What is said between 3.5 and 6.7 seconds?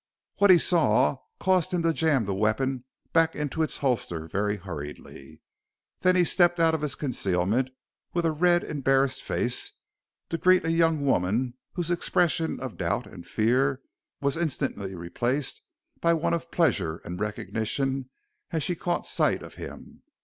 its holster very hurriedly. Then he stepped